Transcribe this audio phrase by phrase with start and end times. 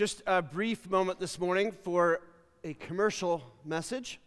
[0.00, 2.22] Just a brief moment this morning for
[2.64, 4.18] a commercial message.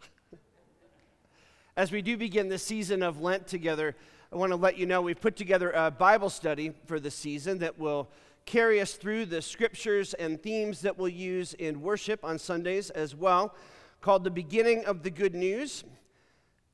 [1.75, 3.95] As we do begin the season of Lent together,
[4.31, 7.57] I want to let you know we've put together a Bible study for the season
[7.57, 8.07] that will
[8.45, 13.15] carry us through the scriptures and themes that we'll use in worship on Sundays as
[13.15, 13.55] well,
[13.99, 15.83] called The Beginning of the Good News.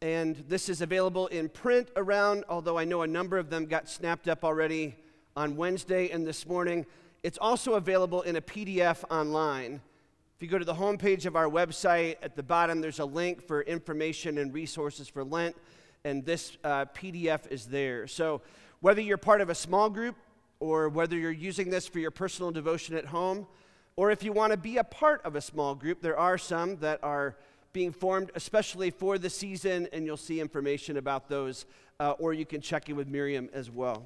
[0.02, 3.88] And this is available in print around, although I know a number of them got
[3.88, 4.98] snapped up already
[5.38, 6.86] on Wednesday and this morning.
[7.22, 9.82] It's also available in a PDF online.
[10.38, 13.46] If you go to the homepage of our website, at the bottom there's a link
[13.46, 15.56] for information and resources for Lent,
[16.06, 18.08] and this uh, PDF is there.
[18.08, 18.42] So,
[18.80, 20.16] whether you're part of a small group
[20.62, 23.48] or whether you're using this for your personal devotion at home,
[23.98, 26.78] or if you want to be a part of a small group, there are some
[26.78, 27.36] that are
[27.74, 31.66] being formed especially for the season, and you'll see information about those,
[32.00, 34.06] uh, or you can check in with Miriam as well.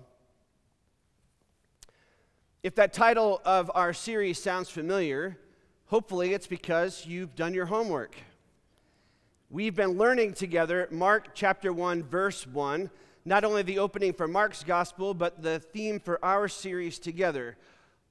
[2.64, 5.38] If that title of our series sounds familiar,
[5.88, 8.16] hopefully it's because you've done your homework.
[9.50, 12.90] We've been learning together Mark chapter 1, verse 1,
[13.26, 17.58] not only the opening for Mark's gospel, but the theme for our series together.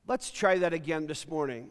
[0.07, 1.71] Let's try that again this morning.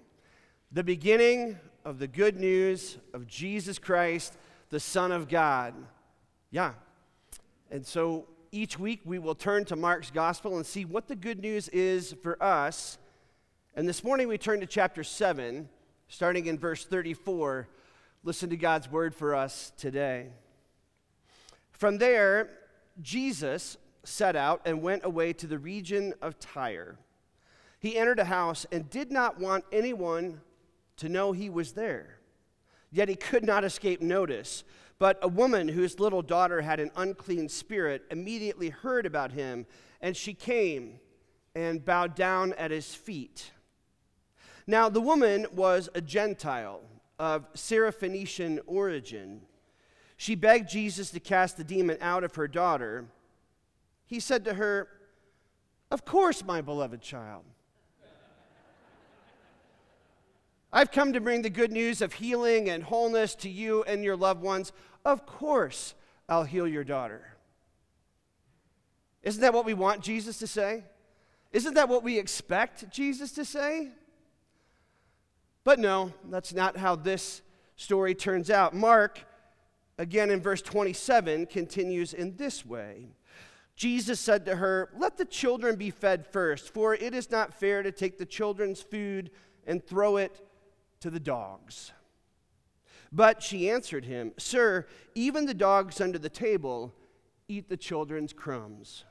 [0.72, 4.36] The beginning of the good news of Jesus Christ,
[4.72, 5.76] the Son of God.
[6.50, 6.74] Yeah.
[7.70, 11.40] And so each week we will turn to Mark's gospel and see what the good
[11.40, 12.98] news is for us.
[13.76, 15.70] And this morning we turn to chapter 7,
[16.10, 17.70] starting in verse 34.
[18.24, 20.28] Listen to God's word for us today.
[21.72, 22.50] From there,
[23.02, 26.98] Jesus set out and went away to the region of Tyre.
[27.80, 30.42] He entered a house and did not want anyone
[30.98, 32.18] to know he was there.
[32.92, 34.66] Yet he could not escape notice
[35.02, 39.66] but a woman whose little daughter had an unclean spirit immediately heard about him,
[40.00, 41.00] and she came
[41.56, 43.50] and bowed down at his feet.
[44.68, 46.82] Now, the woman was a Gentile
[47.18, 49.42] of Syrophoenician origin.
[50.18, 53.06] She begged Jesus to cast the demon out of her daughter.
[54.06, 54.88] He said to her,
[55.90, 57.46] Of course, my beloved child.
[60.74, 64.16] I've come to bring the good news of healing and wholeness to you and your
[64.16, 64.72] loved ones.
[65.04, 65.94] Of course,
[66.30, 67.26] I'll heal your daughter.
[69.24, 70.84] Isn't that what we want Jesus to say?
[71.52, 73.90] Isn't that what we expect Jesus to say?
[75.64, 77.42] But no, that's not how this
[77.76, 78.74] story turns out.
[78.74, 79.20] Mark,
[79.98, 83.08] again in verse 27, continues in this way
[83.76, 87.82] Jesus said to her, Let the children be fed first, for it is not fair
[87.82, 89.32] to take the children's food
[89.66, 90.40] and throw it
[91.00, 91.92] to the dogs.
[93.12, 96.94] But she answered him, Sir, even the dogs under the table
[97.48, 99.04] eat the children's crumbs.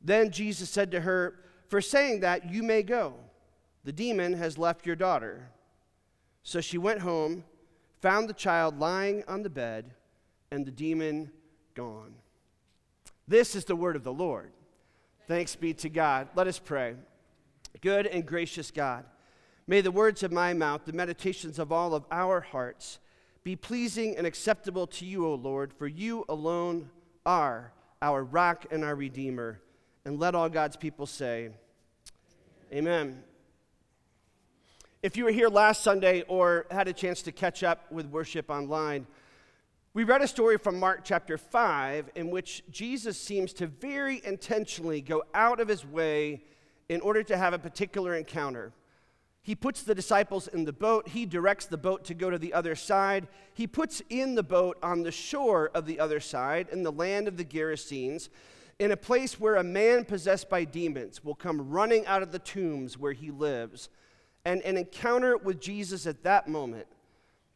[0.00, 3.14] Then Jesus said to her, For saying that, you may go.
[3.84, 5.50] The demon has left your daughter.
[6.42, 7.44] So she went home,
[8.00, 9.94] found the child lying on the bed,
[10.52, 11.32] and the demon
[11.74, 12.14] gone.
[13.26, 14.52] This is the word of the Lord.
[15.26, 16.28] Thanks be to God.
[16.36, 16.94] Let us pray.
[17.80, 19.04] Good and gracious God.
[19.68, 23.00] May the words of my mouth, the meditations of all of our hearts,
[23.42, 26.90] be pleasing and acceptable to you, O Lord, for you alone
[27.24, 29.60] are our rock and our redeemer.
[30.04, 31.50] And let all God's people say,
[32.72, 33.22] Amen.
[35.02, 38.50] If you were here last Sunday or had a chance to catch up with worship
[38.50, 39.06] online,
[39.94, 45.00] we read a story from Mark chapter 5 in which Jesus seems to very intentionally
[45.00, 46.44] go out of his way
[46.88, 48.72] in order to have a particular encounter.
[49.46, 51.06] He puts the disciples in the boat.
[51.06, 53.28] He directs the boat to go to the other side.
[53.54, 57.28] He puts in the boat on the shore of the other side, in the land
[57.28, 58.28] of the Gerasenes,
[58.80, 62.40] in a place where a man possessed by demons will come running out of the
[62.40, 63.88] tombs where he lives.
[64.44, 66.88] And an encounter with Jesus at that moment,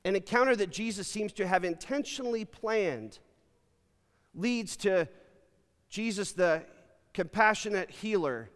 [0.04, 3.18] an encounter that Jesus seems to have intentionally planned,
[4.32, 5.08] leads to
[5.88, 6.62] Jesus, the
[7.14, 8.48] compassionate healer,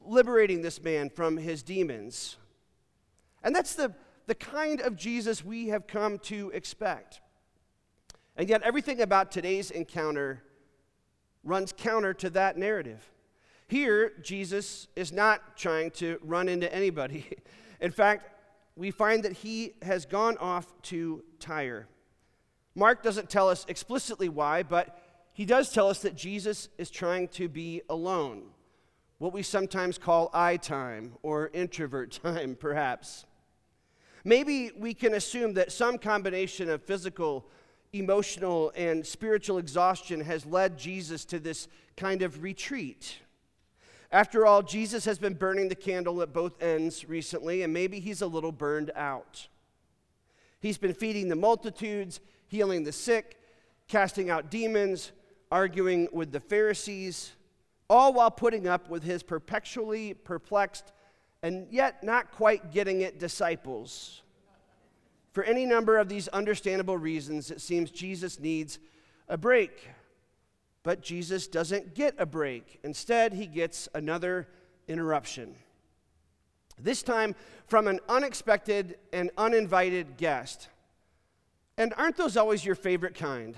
[0.00, 2.36] liberating this man from his demons.
[3.42, 3.92] And that's the,
[4.26, 7.20] the kind of Jesus we have come to expect.
[8.36, 10.42] And yet, everything about today's encounter
[11.44, 13.10] runs counter to that narrative.
[13.68, 17.26] Here, Jesus is not trying to run into anybody.
[17.80, 18.28] In fact,
[18.76, 21.88] we find that he has gone off to Tyre.
[22.74, 24.98] Mark doesn't tell us explicitly why, but
[25.34, 28.44] he does tell us that Jesus is trying to be alone,
[29.18, 33.26] what we sometimes call I time or introvert time, perhaps.
[34.24, 37.46] Maybe we can assume that some combination of physical,
[37.92, 43.18] emotional, and spiritual exhaustion has led Jesus to this kind of retreat.
[44.12, 48.22] After all, Jesus has been burning the candle at both ends recently, and maybe he's
[48.22, 49.48] a little burned out.
[50.60, 53.40] He's been feeding the multitudes, healing the sick,
[53.88, 55.12] casting out demons,
[55.50, 57.32] arguing with the Pharisees,
[57.90, 60.92] all while putting up with his perpetually perplexed
[61.42, 64.22] and yet not quite getting it disciples.
[65.32, 68.78] For any number of these understandable reasons, it seems Jesus needs
[69.28, 69.88] a break.
[70.82, 72.80] But Jesus doesn't get a break.
[72.82, 74.48] Instead, he gets another
[74.88, 75.54] interruption.
[76.78, 77.34] This time
[77.66, 80.68] from an unexpected and uninvited guest.
[81.78, 83.54] And aren't those always your favorite kind?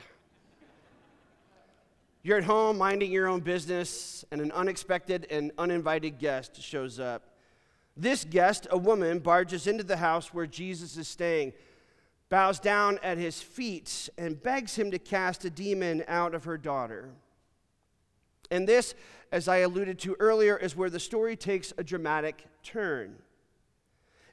[2.23, 7.34] You're at home minding your own business, and an unexpected and uninvited guest shows up.
[7.97, 11.53] This guest, a woman, barges into the house where Jesus is staying
[12.35, 16.59] bows down at his feet, and begs him to cast a demon out of her
[16.59, 17.11] daughter.
[18.51, 18.95] And this,
[19.31, 23.17] as I alluded to earlier, is where the story takes a dramatic turn.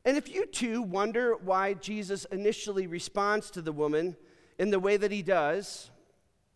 [0.03, 4.15] And if you too wonder why Jesus initially responds to the woman
[4.57, 5.91] in the way that he does,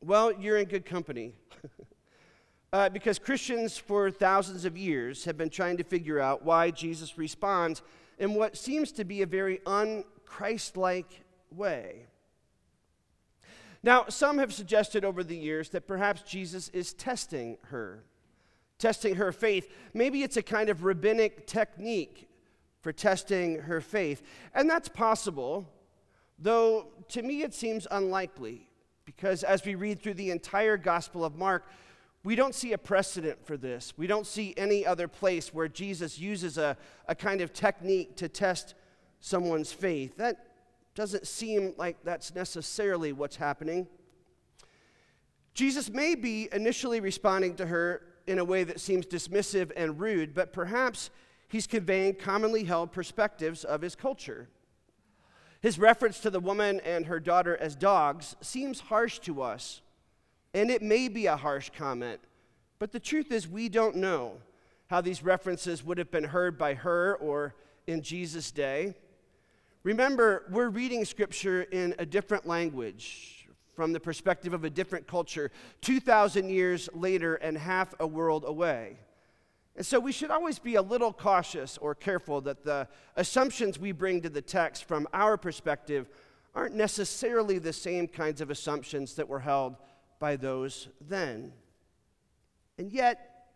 [0.02, 1.34] well, you're in good company.
[2.74, 7.18] uh, because Christians for thousands of years have been trying to figure out why Jesus
[7.18, 7.82] responds
[8.18, 12.06] in what seems to be a very un-Christ like way.
[13.84, 18.04] Now, some have suggested over the years that perhaps Jesus is testing her,
[18.80, 19.72] testing her faith.
[19.94, 22.28] Maybe it's a kind of rabbinic technique
[22.82, 24.24] for testing her faith.
[24.54, 25.70] And that's possible,
[26.40, 28.70] though to me it seems unlikely,
[29.06, 31.68] because as we read through the entire Gospel of Mark,
[32.26, 33.94] we don't see a precedent for this.
[33.98, 36.76] We don't see any other place where Jesus uses a,
[37.08, 38.74] a kind of technique to test
[39.20, 40.18] someone's faith.
[40.18, 40.48] That
[40.96, 43.88] doesn't seem like that's necessarily what's happening.
[45.54, 50.34] Jesus may be initially responding to her in a way that seems dismissive and rude,
[50.34, 51.12] but perhaps
[51.48, 54.50] he's conveying commonly held perspectives of his culture.
[55.62, 59.82] His reference to the woman and her daughter as dogs seems harsh to us,
[60.56, 62.22] and it may be a harsh comment,
[62.80, 64.38] but the truth is, we don't know
[64.88, 67.54] how these references would have been heard by her or
[67.88, 68.96] in Jesus' day.
[69.84, 75.52] Remember, we're reading scripture in a different language from the perspective of a different culture,
[75.82, 78.98] 2,000 years later and half a world away.
[79.76, 82.88] And so we should always be a little cautious or careful that the
[83.18, 86.08] assumptions we bring to the text from our perspective
[86.56, 89.76] aren't necessarily the same kinds of assumptions that were held
[90.20, 91.54] by those then.
[92.78, 93.48] And yet,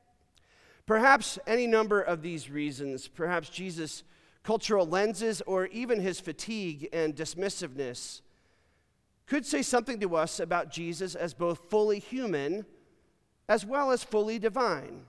[0.86, 4.04] perhaps any number of these reasons, perhaps Jesus
[4.44, 8.22] cultural lenses, or even his fatigue and dismissiveness,
[9.28, 12.66] could say something to us about Jesus as both fully human
[13.48, 15.02] as well as fully divine.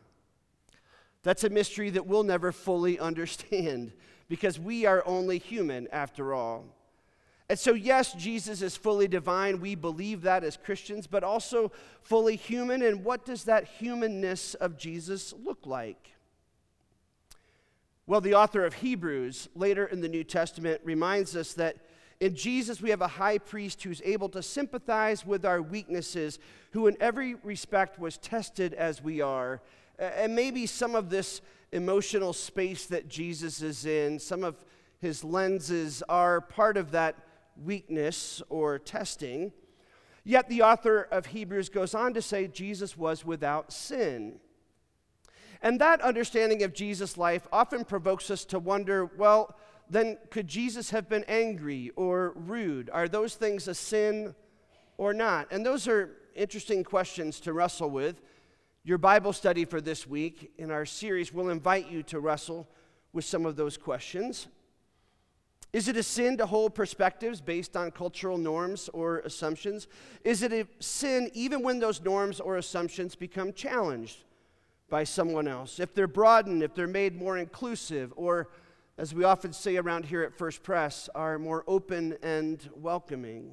[1.23, 3.93] That's a mystery that we'll never fully understand
[4.29, 6.64] because we are only human after all.
[7.50, 9.61] And so, yes, Jesus is fully divine.
[9.61, 12.81] We believe that as Christians, but also fully human.
[12.81, 16.12] And what does that humanness of Jesus look like?
[18.06, 21.79] Well, the author of Hebrews, later in the New Testament, reminds us that
[22.20, 26.38] in Jesus we have a high priest who's able to sympathize with our weaknesses,
[26.70, 29.61] who in every respect was tested as we are.
[29.99, 31.41] And maybe some of this
[31.73, 34.64] emotional space that Jesus is in, some of
[35.00, 37.17] his lenses are part of that
[37.64, 39.52] weakness or testing.
[40.24, 44.40] Yet the author of Hebrews goes on to say Jesus was without sin.
[45.62, 49.56] And that understanding of Jesus' life often provokes us to wonder well,
[49.88, 52.88] then could Jesus have been angry or rude?
[52.90, 54.34] Are those things a sin
[54.96, 55.50] or not?
[55.50, 58.22] And those are interesting questions to wrestle with.
[58.84, 62.69] Your Bible study for this week in our series will invite you to wrestle
[63.12, 64.46] with some of those questions.
[65.72, 69.86] Is it a sin to hold perspectives based on cultural norms or assumptions?
[70.24, 74.24] Is it a sin even when those norms or assumptions become challenged?
[74.91, 78.50] by someone else, if they're broadened, if they're made more inclusive, or
[78.98, 83.53] as we often say around here at First Pres, are more open and welcoming.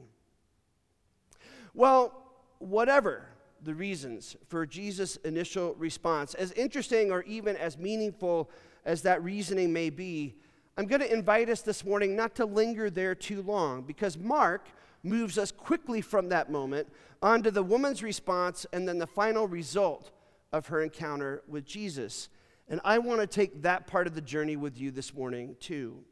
[1.73, 2.11] Well,
[2.57, 3.27] whatever
[3.63, 8.49] the reasons for Jesus' initial response, as interesting or even as meaningful
[8.83, 10.35] as that reasoning may be,
[10.79, 14.67] I'm going to invite us this morning not to linger there too long because Mark
[15.01, 16.87] moves us quickly from that moment
[17.19, 20.11] onto the woman's response and then the final result
[20.53, 22.29] of her encounter with Jesus.
[22.69, 26.03] And I want to take that part of the journey with you this morning, too.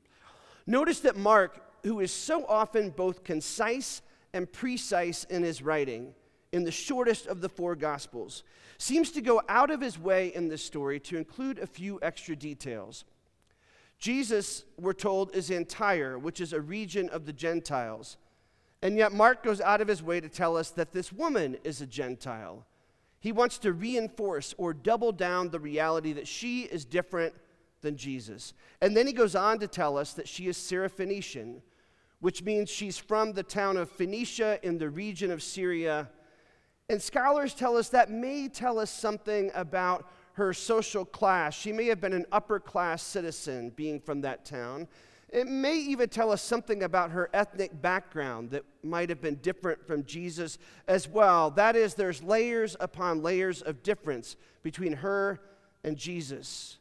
[0.66, 4.02] Notice that Mark, who is so often both concise
[4.34, 6.16] and precise in his writing,
[6.52, 8.44] in the shortest of the four Gospels,
[8.80, 12.36] seems to go out of his way in this story to include a few extra
[12.36, 13.06] details.
[13.98, 18.18] Jesus, we're told, is in Tyre, which is a region of the Gentiles.
[18.82, 21.82] And yet, Mark goes out of his way to tell us that this woman is
[21.82, 22.66] a Gentile.
[23.20, 27.34] He wants to reinforce or double down the reality that she is different
[27.82, 28.54] than Jesus.
[28.82, 31.62] And then he goes on to tell us that she is Syrophoenician,
[32.20, 36.10] which means she's from the town of Phoenicia in the region of Syria.
[36.90, 41.54] And scholars tell us that may tell us something about her social class.
[41.54, 44.88] She may have been an upper class citizen, being from that town.
[45.30, 49.86] It may even tell us something about her ethnic background that might have been different
[49.88, 51.52] from Jesus as well.
[51.52, 55.40] That is, there's layers upon layers of difference between her
[55.84, 56.78] and Jesus.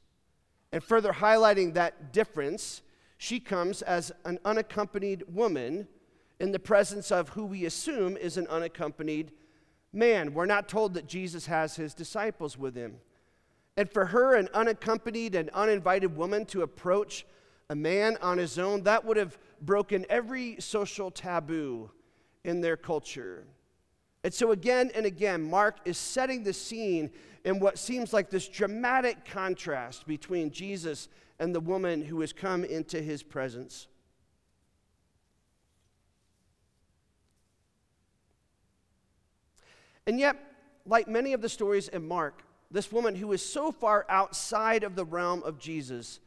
[0.73, 2.83] And further highlighting that difference,
[3.19, 5.87] she comes as an unaccompanied woman
[6.41, 9.31] in the presence of who we assume is an unaccompanied
[9.93, 10.35] man.
[10.35, 12.97] We're not told that Jesus has his disciples with him.
[13.77, 17.27] And for her, an unaccompanied and uninvited woman to approach
[17.71, 21.91] a man on his own, that would have broken every social taboo
[22.45, 23.45] in their culture.
[24.23, 27.11] And so, again and again, Mark is setting the scene
[27.45, 32.65] in what seems like this dramatic contrast between Jesus and the woman who has come
[32.65, 33.89] into his presence.
[40.07, 40.37] And yet,
[40.87, 42.43] like many of the stories in Mark,
[42.75, 46.19] this woman who is so far outside of the realm of Jesus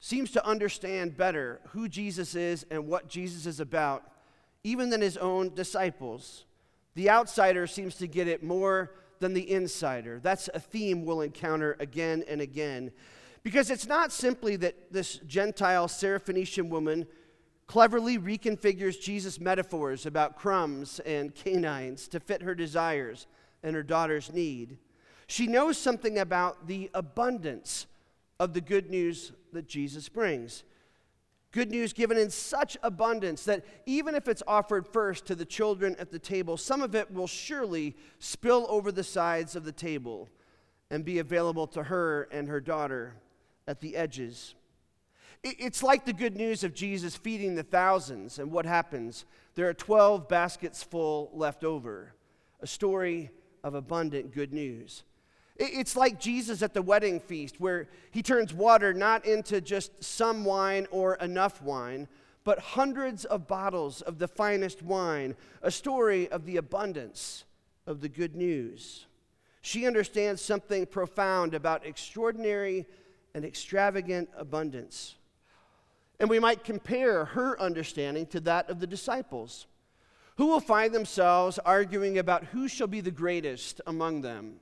[0.00, 4.10] seems to understand better who Jesus is and what Jesus is about,
[4.64, 6.46] even than his own disciples.
[6.94, 10.20] The outsider seems to get it more than the insider.
[10.22, 12.90] That's a theme we'll encounter again and again.
[13.42, 17.06] Because it's not simply that this Gentile Syrophoenician woman
[17.66, 23.26] cleverly reconfigures Jesus' metaphors about crumbs and canines to fit her desires
[23.62, 24.78] and her daughter's need.
[25.28, 27.86] She knows something about the abundance
[28.40, 30.64] of the good news that Jesus brings.
[31.52, 35.96] Good news given in such abundance that even if it's offered first to the children
[35.98, 40.28] at the table, some of it will surely spill over the sides of the table
[40.90, 43.14] and be available to her and her daughter
[43.66, 44.54] at the edges.
[45.44, 49.26] It's like the good news of Jesus feeding the thousands, and what happens?
[49.54, 52.14] There are 12 baskets full left over.
[52.60, 53.30] A story
[53.62, 55.04] of abundant good news.
[55.58, 60.44] It's like Jesus at the wedding feast, where he turns water not into just some
[60.44, 62.06] wine or enough wine,
[62.44, 67.44] but hundreds of bottles of the finest wine, a story of the abundance
[67.86, 69.06] of the good news.
[69.60, 72.86] She understands something profound about extraordinary
[73.34, 75.16] and extravagant abundance.
[76.20, 79.66] And we might compare her understanding to that of the disciples,
[80.36, 84.60] who will find themselves arguing about who shall be the greatest among them.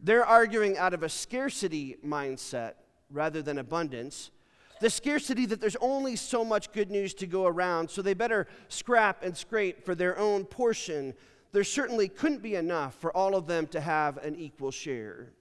[0.00, 2.74] They're arguing out of a scarcity mindset
[3.10, 4.30] rather than abundance.
[4.80, 8.46] The scarcity that there's only so much good news to go around, so they better
[8.68, 11.14] scrap and scrape for their own portion.
[11.52, 15.32] There certainly couldn't be enough for all of them to have an equal share.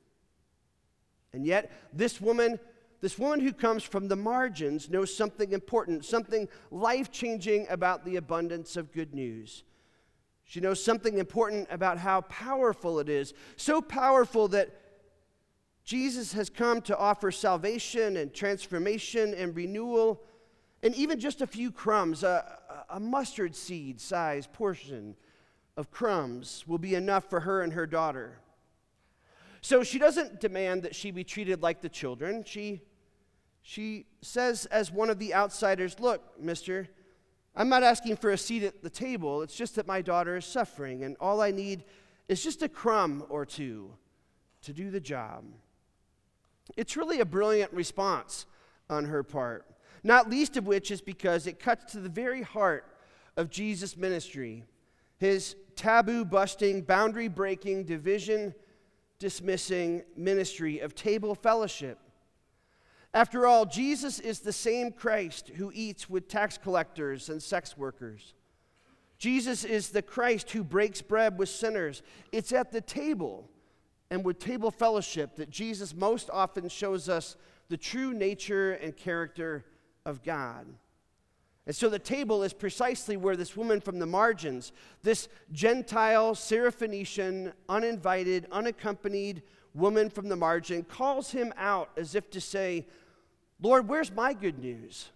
[1.34, 2.60] And yet, this woman,
[3.02, 8.16] this woman who comes from the margins, knows something important, something life changing about the
[8.16, 9.66] abundance of good news.
[10.46, 13.34] She knows something important about how powerful it is.
[13.58, 14.70] So powerful that
[15.84, 20.24] Jesus has come to offer salvation and transformation and renewal,
[20.82, 22.60] and even just a few crumbs, a,
[22.90, 25.16] a mustard seed size portion
[25.78, 28.40] of crumbs will be enough for her and her daughter.
[29.62, 32.44] So she doesn't demand that she be treated like the children.
[32.46, 32.82] She,
[33.64, 36.88] she says, as one of the outsiders, Look, mister,
[37.56, 39.42] I'm not asking for a seat at the table.
[39.42, 41.86] It's just that my daughter is suffering, and all I need
[42.28, 43.92] is just a crumb or two
[44.64, 45.46] to do the job.
[46.76, 48.46] It's really a brilliant response
[48.90, 49.66] on her part,
[50.04, 52.86] not least of which is because it cuts to the very heart
[53.38, 54.64] of Jesus' ministry
[55.18, 58.54] his taboo busting, boundary breaking, division
[59.18, 61.98] dismissing ministry of table fellowship.
[63.16, 68.34] After all, Jesus is the same Christ who eats with tax collectors and sex workers.
[69.18, 72.04] Jesus is the Christ who breaks bread with sinners.
[72.34, 73.50] It's at the table
[74.12, 77.38] and with table fellowship that Jesus most often shows us
[77.70, 79.64] the true nature and character
[80.06, 80.66] of God.
[81.66, 87.54] And so the table is precisely where this woman from the margins, this Gentile, Syrophoenician,
[87.70, 89.42] uninvited, unaccompanied
[89.74, 92.86] woman from the margin, calls him out as if to say,
[93.62, 95.10] Lord, where's my good news?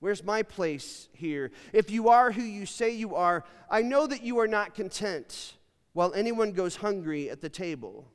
[0.00, 1.52] Where's my place here?
[1.72, 5.54] If you are who you say you are, I know that you are not content
[5.92, 8.08] while anyone goes hungry at the table.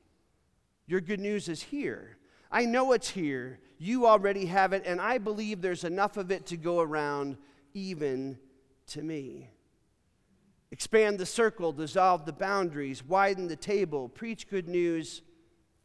[0.86, 2.18] Your good news is here.
[2.52, 3.60] I know it's here.
[3.78, 7.38] You already have it, and I believe there's enough of it to go around
[7.74, 8.38] even
[8.88, 9.52] to me.
[10.72, 15.22] Expand the circle, dissolve the boundaries, widen the table, preach good news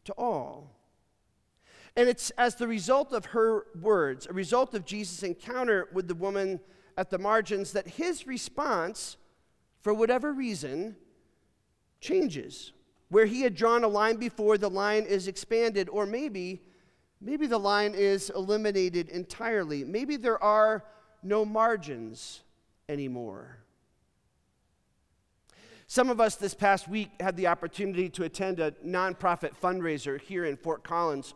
[0.05, 0.71] to all.
[1.97, 6.15] And it's as the result of her words, a result of Jesus' encounter with the
[6.15, 6.61] woman
[6.97, 9.17] at the margins, that his response,
[9.81, 10.97] for whatever reason,
[12.01, 12.73] changes.
[13.09, 16.63] Where he had drawn a line before, the line is expanded, or maybe,
[17.21, 19.85] maybe the line is eliminated entirely.
[19.85, 20.85] Maybe there are
[21.23, 22.41] no margins
[22.89, 23.59] anymore.
[25.87, 30.47] Some of us this past week had the opportunity to attend a nonprofit fundraiser here
[30.47, 31.35] in Fort Collins.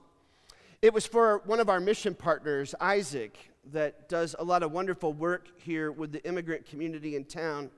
[0.87, 3.37] It was for one of our mission partners, Isaac,
[3.73, 7.73] that does a lot of wonderful work here with the immigrant community in town.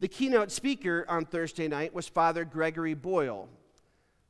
[0.00, 3.48] The keynote speaker on Thursday night was Father Gregory Boyle.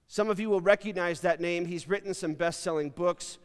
[0.06, 1.64] Some of you will recognize that name.
[1.64, 3.38] He's written some best selling books.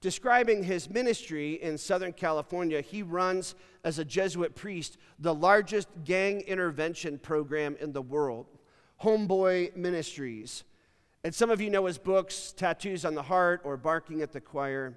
[0.00, 3.54] Describing his ministry in Southern California, he runs
[3.84, 8.46] as a Jesuit priest the largest gang intervention program in the world,
[9.00, 10.64] Homeboy Ministries.
[11.24, 14.40] And some of you know his books, Tattoos on the Heart or Barking at the
[14.40, 14.94] Choir.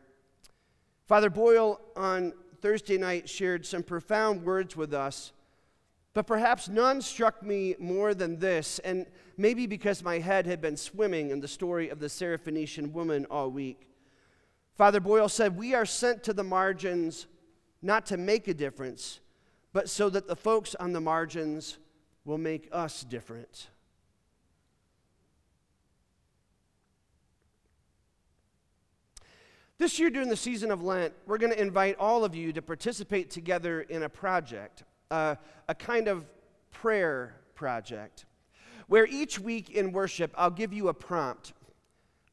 [1.05, 5.33] Father Boyle on Thursday night shared some profound words with us,
[6.15, 9.05] but perhaps none struck me more than this, and
[9.37, 13.51] maybe because my head had been swimming in the story of the Syrophoenician woman all
[13.51, 13.87] week.
[14.73, 17.27] Father Boyle said, We are sent to the margins
[17.83, 19.19] not to make a difference,
[19.73, 21.77] but so that the folks on the margins
[22.23, 23.67] will make us different.
[29.77, 32.61] This year, during the season of Lent, we're going to invite all of you to
[32.61, 35.35] participate together in a project, uh,
[35.67, 36.25] a kind of
[36.71, 38.25] prayer project,
[38.87, 41.51] where each week in worship, I'll give you a prompt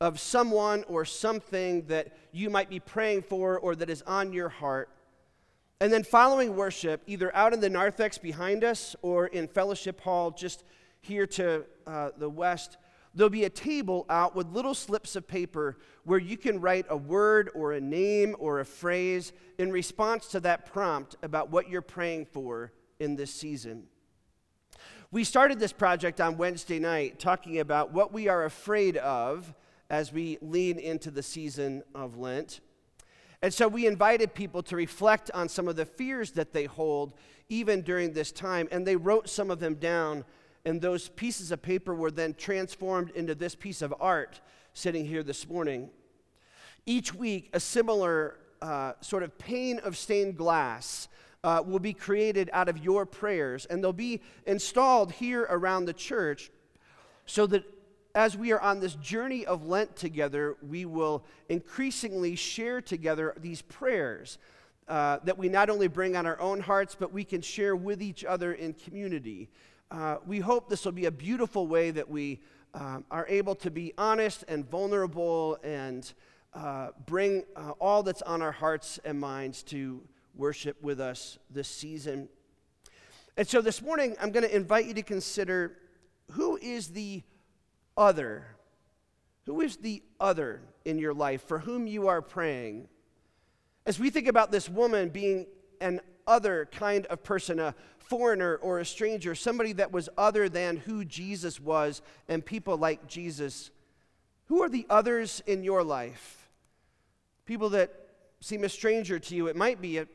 [0.00, 4.48] of someone or something that you might be praying for or that is on your
[4.48, 4.88] heart.
[5.80, 10.30] And then following worship, either out in the narthex behind us or in Fellowship Hall
[10.30, 10.62] just
[11.00, 12.76] here to uh, the west,
[13.14, 16.96] there'll be a table out with little slips of paper where you can write a
[16.96, 21.82] word or a name or a phrase in response to that prompt about what you're
[21.82, 23.84] praying for in this season.
[25.10, 29.54] We started this project on Wednesday night talking about what we are afraid of
[29.90, 32.60] as we lean into the season of Lent.
[33.42, 37.12] And so we invited people to reflect on some of the fears that they hold
[37.50, 38.68] even during this time.
[38.70, 40.24] And they wrote some of them down,
[40.64, 44.40] and those pieces of paper were then transformed into this piece of art
[44.74, 45.90] sitting here this morning.
[46.86, 51.08] Each week, a similar uh, sort of pane of stained glass
[51.44, 55.92] uh, will be created out of your prayers, and they'll be installed here around the
[55.92, 56.50] church
[57.26, 57.64] so that
[58.14, 63.62] as we are on this journey of Lent together, we will increasingly share together these
[63.62, 64.38] prayers
[64.86, 68.02] uh, that we not only bring on our own hearts, but we can share with
[68.02, 69.48] each other in community.
[69.92, 72.40] Uh, we hope this will be a beautiful way that we
[72.72, 76.14] um, are able to be honest and vulnerable and
[76.54, 80.02] uh, bring uh, all that's on our hearts and minds to
[80.34, 82.26] worship with us this season.
[83.36, 85.76] And so this morning, I'm going to invite you to consider
[86.30, 87.22] who is the
[87.94, 88.46] other?
[89.44, 92.88] Who is the other in your life for whom you are praying?
[93.84, 95.44] As we think about this woman being
[95.82, 100.76] an other kind of person, a foreigner or a stranger, somebody that was other than
[100.76, 103.70] who Jesus was and people like Jesus,
[104.46, 106.50] who are the others in your life?
[107.46, 107.90] People that
[108.40, 109.46] seem a stranger to you.
[109.46, 110.06] It might be a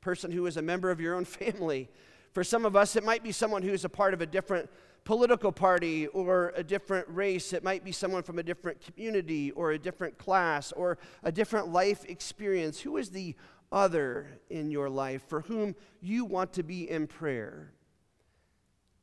[0.00, 1.88] person who is a member of your own family.
[2.32, 4.70] For some of us, it might be someone who is a part of a different
[5.04, 7.52] political party or a different race.
[7.52, 11.72] It might be someone from a different community or a different class or a different
[11.72, 12.80] life experience.
[12.80, 13.34] Who is the
[13.72, 17.72] other in your life for whom you want to be in prayer?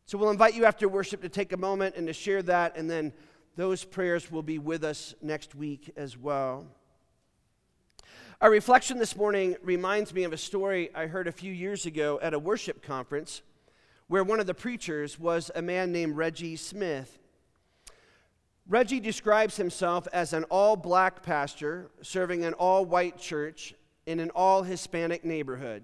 [0.06, 2.90] So we'll invite you after worship to take a moment and to share that, and
[2.90, 3.14] then
[3.56, 6.66] those prayers will be with us next week as well.
[8.42, 12.20] Our reflection this morning reminds me of a story I heard a few years ago
[12.22, 13.42] at a worship conference
[14.08, 17.20] where one of the preachers was a man named Reggie Smith.
[18.66, 23.74] Reggie describes himself as an all black pastor serving an all white church
[24.10, 25.84] in an all Hispanic neighborhood.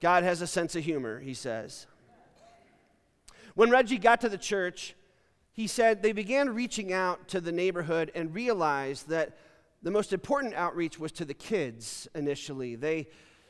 [0.00, 1.86] God has a sense of humor, he says.
[3.54, 4.96] When Reggie got to the church,
[5.52, 9.36] he said they began reaching out to the neighborhood and realized that
[9.82, 12.76] the most important outreach was to the kids initially.
[12.76, 13.08] They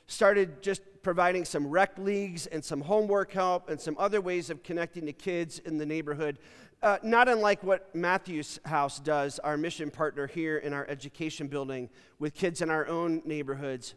[0.09, 4.65] started just providing some rec leagues and some homework help and some other ways of
[4.65, 6.41] connecting to kids in the neighborhood.
[6.83, 11.89] Uh, not unlike what Matthew's House does, our mission partner here in our education building
[12.19, 13.95] with kids in our own neighborhoods.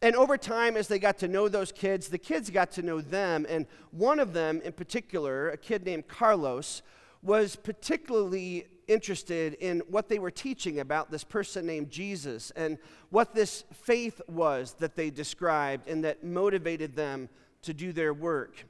[0.00, 3.00] And over time, as they got to know those kids, the kids got to know
[3.00, 3.46] them.
[3.48, 6.82] And one of them, in particular, a kid named Carlos,
[7.20, 12.78] was particularly interested in what they were teaching about this person named Jesus and
[13.10, 17.28] what this faith was that they described and that motivated them
[17.62, 18.66] to do their work.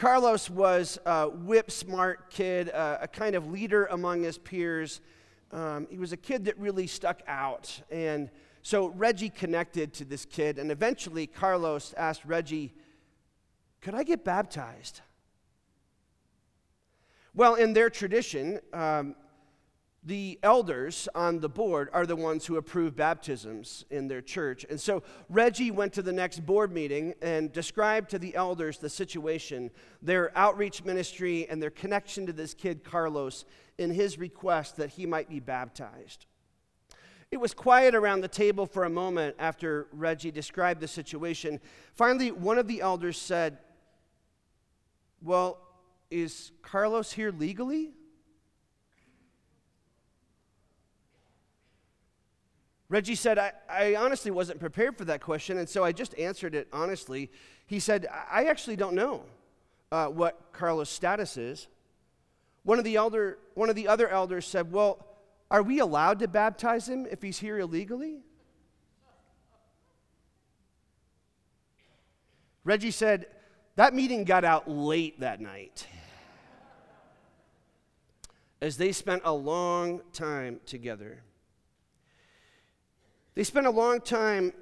[0.00, 5.02] Carlos was a whip smart kid, uh, a kind of leader among his peers.
[5.52, 7.82] Um, he was a kid that really stuck out.
[7.90, 8.30] And
[8.62, 12.72] so Reggie connected to this kid, and eventually Carlos asked Reggie,
[13.82, 15.02] Could I get baptized?
[17.34, 19.14] Well, in their tradition, um,
[20.02, 24.64] the elders on the board are the ones who approve baptisms in their church.
[24.70, 28.88] And so Reggie went to the next board meeting and described to the elders the
[28.88, 33.44] situation, their outreach ministry, and their connection to this kid, Carlos,
[33.76, 36.24] in his request that he might be baptized.
[37.30, 41.60] It was quiet around the table for a moment after Reggie described the situation.
[41.94, 43.58] Finally, one of the elders said,
[45.22, 45.58] Well,
[46.10, 47.92] is Carlos here legally?
[52.90, 56.56] Reggie said, I, I, honestly wasn't prepared for that question, and so I just answered
[56.56, 57.30] it honestly.
[57.66, 59.22] He said, I actually don't know
[59.92, 61.68] uh, what Carlos' status is.
[62.64, 65.06] One of, the elder, one of the other elders said, Well,
[65.52, 68.22] are we allowed to baptize him if he's here illegally?
[72.64, 73.26] Reggie said,
[73.76, 75.86] That meeting got out late that night
[78.60, 81.22] as they spent a long time together.
[83.40, 84.52] They spent a long time,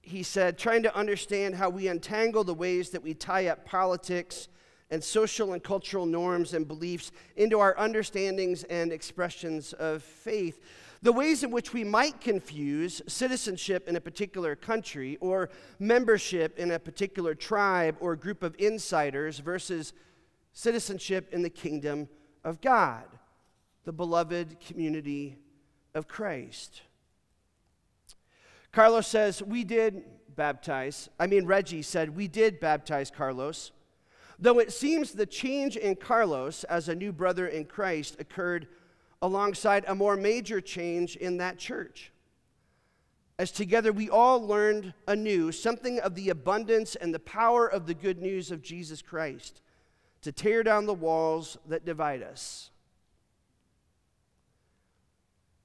[0.00, 4.48] he said, trying to understand how we untangle the ways that we tie up politics
[4.88, 10.62] and social and cultural norms and beliefs into our understandings and expressions of faith.
[11.02, 16.70] The ways in which we might confuse citizenship in a particular country or membership in
[16.70, 19.92] a particular tribe or group of insiders versus
[20.54, 22.08] citizenship in the kingdom
[22.44, 23.04] of God,
[23.84, 25.36] the beloved community
[25.94, 26.80] of Christ.
[28.78, 30.04] Carlos says, We did
[30.36, 31.08] baptize.
[31.18, 33.72] I mean, Reggie said, We did baptize Carlos.
[34.38, 38.68] Though it seems the change in Carlos as a new brother in Christ occurred
[39.20, 42.12] alongside a more major change in that church.
[43.36, 47.94] As together we all learned anew something of the abundance and the power of the
[47.94, 49.60] good news of Jesus Christ
[50.22, 52.70] to tear down the walls that divide us.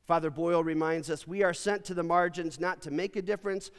[0.06, 3.72] Father Boyle reminds us we are sent to the margins not to make a difference,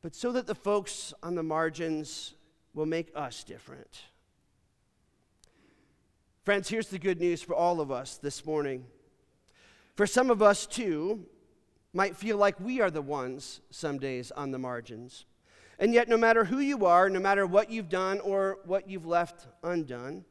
[0.00, 2.34] but so that the folks on the margins
[2.74, 4.02] will make us different.
[6.44, 8.84] Friends, here's the good news for all of us this morning.
[9.94, 11.26] For some of us, too,
[11.92, 15.24] might feel like we are the ones some days on the margins.
[15.78, 19.06] And yet, no matter who you are, no matter what you've done or what you've
[19.06, 20.24] left undone,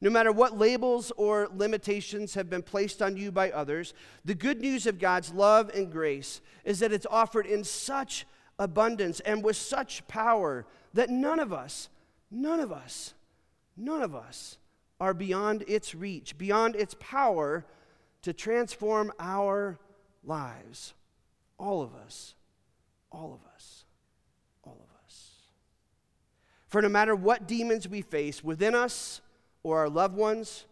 [0.00, 3.92] no matter what labels or limitations have been placed on you by others,
[4.24, 8.26] the good news of God's love and grace is that it's offered in such
[8.58, 11.90] abundance and with such power that none of us,
[12.30, 13.14] none of us,
[13.76, 14.56] none of us
[15.00, 17.64] are beyond its reach, beyond its power
[18.22, 19.78] to transform our
[20.24, 20.94] lives.
[21.58, 22.34] All of us,
[23.12, 23.84] all of us,
[24.62, 25.30] all of us.
[26.68, 29.20] For no matter what demons we face within us,
[29.62, 30.64] or our loved ones,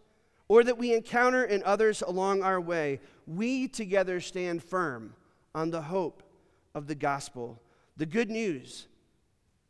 [0.47, 5.13] or that we encounter in others along our way, we together stand firm
[5.53, 6.23] on the hope
[6.73, 7.61] of the gospel,
[7.97, 8.87] the good news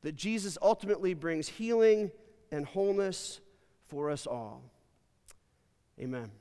[0.02, 2.12] that Jesus ultimately brings healing
[2.52, 3.42] and wholeness
[3.88, 4.64] for us all.
[6.00, 6.32] Amen.